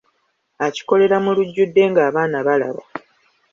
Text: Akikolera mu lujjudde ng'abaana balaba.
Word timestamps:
Akikolera 0.65 1.17
mu 1.23 1.31
lujjudde 1.37 1.81
ng'abaana 1.91 2.37
balaba. 2.47 2.83